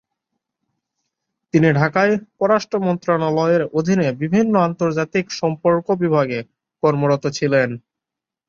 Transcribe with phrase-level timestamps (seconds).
[1.53, 6.39] তিনি ঢাকায় পররাষ্ট্র মন্ত্রণালয়ের অধীন বিভিন্ন আন্তর্জাতিক সম্পর্ক বিভাগে
[6.83, 7.69] কর্মরত ছিলেন।